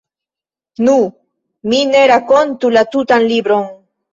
[0.87, 0.95] Nu,
[1.73, 3.71] mi ne rakontu la tutan libron.